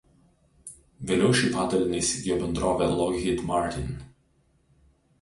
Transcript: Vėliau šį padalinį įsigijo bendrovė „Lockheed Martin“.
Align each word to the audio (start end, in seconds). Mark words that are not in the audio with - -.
Vėliau 1.11 1.35
šį 1.41 1.51
padalinį 1.57 2.01
įsigijo 2.01 2.41
bendrovė 2.41 2.91
„Lockheed 2.97 3.47
Martin“. 3.55 3.97